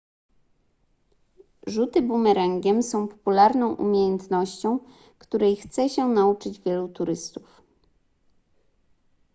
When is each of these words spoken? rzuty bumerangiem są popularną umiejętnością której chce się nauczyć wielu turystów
rzuty 1.67 2.01
bumerangiem 2.01 2.83
są 2.83 3.07
popularną 3.07 3.75
umiejętnością 3.75 4.79
której 5.19 5.55
chce 5.55 5.89
się 5.89 6.05
nauczyć 6.07 6.59
wielu 6.59 6.87
turystów 6.89 7.61